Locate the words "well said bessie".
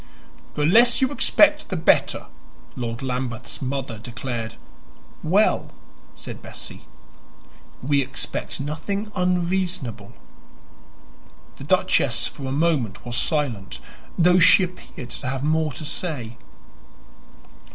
5.21-6.87